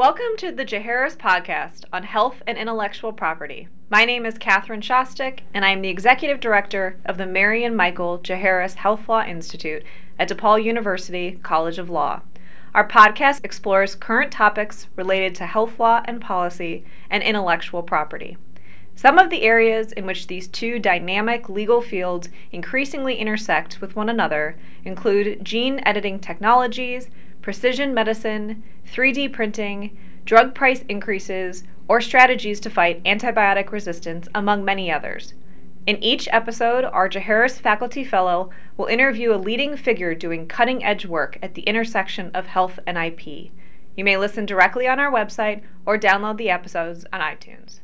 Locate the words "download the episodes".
45.98-47.04